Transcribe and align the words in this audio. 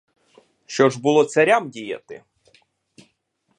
Що 0.65 0.89
ж 0.89 0.99
було 1.01 1.25
царям 1.25 1.69
діяти? 1.69 2.23